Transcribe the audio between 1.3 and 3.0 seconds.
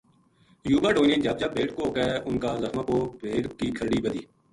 جھب بھیڈ کوہ کے اُنھ کا زخماں پو